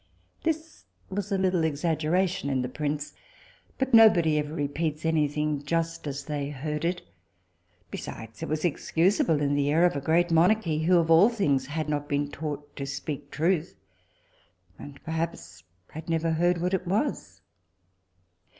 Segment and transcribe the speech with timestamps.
[0.41, 3.13] This was a little exaggeration in the prince,
[3.77, 7.03] but nobody ever repeats any thing just as they heard it:
[7.91, 11.67] besides, it was excusable in the heir of a great monarchy, who of all things
[11.67, 13.75] had not been taught to speak truth,
[14.79, 17.41] and perhaps had never heard what it was.